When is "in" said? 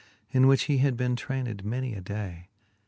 0.31-0.47